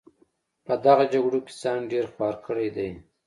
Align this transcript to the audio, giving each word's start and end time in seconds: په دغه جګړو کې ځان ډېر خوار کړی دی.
په 0.65 0.73
دغه 0.85 1.03
جګړو 1.13 1.39
کې 1.45 1.53
ځان 1.61 1.79
ډېر 1.91 2.05
خوار 2.13 2.35
کړی 2.45 2.67
دی. 2.75 2.89